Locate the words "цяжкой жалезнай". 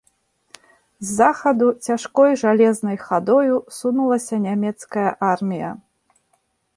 1.87-2.97